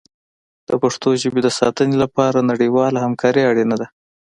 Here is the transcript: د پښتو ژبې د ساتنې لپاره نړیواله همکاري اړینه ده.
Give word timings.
د 0.67 0.69
پښتو 0.81 1.09
ژبې 1.21 1.41
د 1.43 1.49
ساتنې 1.59 1.95
لپاره 2.03 2.47
نړیواله 2.51 2.99
همکاري 3.05 3.41
اړینه 3.51 3.75
ده. 3.81 3.87